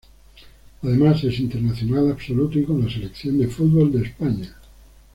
Además 0.81 1.23
es 1.25 1.37
internacional 1.39 2.09
absoluto 2.11 2.57
y 2.57 2.63
con 2.65 2.83
la 2.83 2.91
selección 2.91 3.37
de 3.37 3.47
fútbol 3.47 3.91
de 3.91 4.01
España. 4.07 4.55